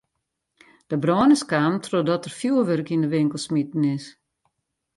De 0.89 0.97
brân 1.03 1.35
is 1.35 1.43
kaam 1.51 1.73
trochdat 1.85 2.23
der 2.25 2.35
fjoerwurk 2.39 2.89
yn 2.95 3.03
de 3.03 3.09
winkel 3.15 3.39
smiten 3.45 3.83
is. 3.95 4.05